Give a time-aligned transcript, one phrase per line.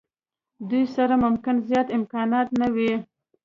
[0.69, 2.91] دوی سره ممکن زیات امکانات نه وي.